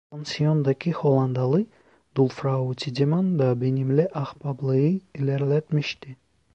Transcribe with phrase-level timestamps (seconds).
[0.11, 1.65] Pansiyondaki Hollandalı
[2.15, 6.17] dul Frau Tiedemann da benimle ahbaplığı ilerletmişti.